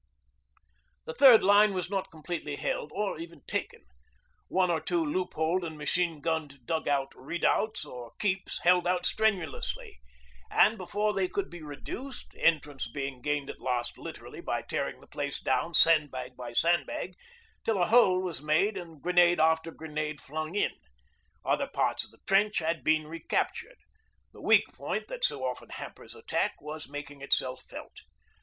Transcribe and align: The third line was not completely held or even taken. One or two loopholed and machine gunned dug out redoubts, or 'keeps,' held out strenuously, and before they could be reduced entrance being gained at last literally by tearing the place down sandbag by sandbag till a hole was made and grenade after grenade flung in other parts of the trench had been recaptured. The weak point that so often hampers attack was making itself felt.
The 1.05 1.13
third 1.13 1.43
line 1.43 1.75
was 1.75 1.87
not 1.87 2.09
completely 2.09 2.55
held 2.55 2.91
or 2.91 3.19
even 3.19 3.43
taken. 3.45 3.81
One 4.47 4.71
or 4.71 4.81
two 4.81 5.05
loopholed 5.05 5.63
and 5.63 5.77
machine 5.77 6.21
gunned 6.21 6.65
dug 6.65 6.87
out 6.87 7.13
redoubts, 7.15 7.85
or 7.85 8.13
'keeps,' 8.17 8.59
held 8.63 8.87
out 8.87 9.05
strenuously, 9.05 10.01
and 10.49 10.75
before 10.75 11.13
they 11.13 11.27
could 11.27 11.51
be 11.51 11.61
reduced 11.61 12.33
entrance 12.39 12.87
being 12.89 13.21
gained 13.21 13.51
at 13.51 13.61
last 13.61 13.99
literally 13.99 14.41
by 14.41 14.63
tearing 14.63 15.01
the 15.01 15.05
place 15.05 15.39
down 15.39 15.75
sandbag 15.75 16.35
by 16.35 16.51
sandbag 16.53 17.13
till 17.63 17.79
a 17.79 17.85
hole 17.85 18.23
was 18.23 18.41
made 18.41 18.77
and 18.77 19.03
grenade 19.03 19.39
after 19.39 19.69
grenade 19.69 20.19
flung 20.19 20.55
in 20.55 20.71
other 21.45 21.67
parts 21.67 22.03
of 22.03 22.09
the 22.09 22.17
trench 22.25 22.57
had 22.57 22.83
been 22.83 23.05
recaptured. 23.05 23.77
The 24.33 24.41
weak 24.41 24.65
point 24.73 25.09
that 25.09 25.23
so 25.23 25.45
often 25.45 25.69
hampers 25.69 26.15
attack 26.15 26.59
was 26.59 26.89
making 26.89 27.21
itself 27.21 27.61
felt. 27.61 27.97